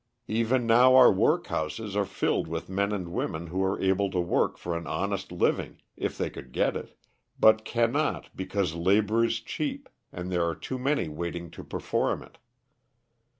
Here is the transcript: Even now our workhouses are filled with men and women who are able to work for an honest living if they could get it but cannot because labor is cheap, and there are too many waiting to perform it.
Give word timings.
Even 0.27 0.65
now 0.65 0.95
our 0.95 1.11
workhouses 1.13 1.95
are 1.95 2.05
filled 2.07 2.47
with 2.47 2.69
men 2.69 2.91
and 2.91 3.09
women 3.09 3.45
who 3.45 3.63
are 3.63 3.79
able 3.79 4.09
to 4.09 4.19
work 4.19 4.57
for 4.57 4.75
an 4.75 4.87
honest 4.87 5.31
living 5.31 5.79
if 5.95 6.17
they 6.17 6.27
could 6.27 6.51
get 6.51 6.75
it 6.75 6.97
but 7.39 7.63
cannot 7.63 8.35
because 8.35 8.73
labor 8.73 9.23
is 9.23 9.39
cheap, 9.41 9.89
and 10.11 10.31
there 10.31 10.43
are 10.43 10.55
too 10.55 10.79
many 10.79 11.07
waiting 11.07 11.51
to 11.51 11.63
perform 11.63 12.23
it. 12.23 12.39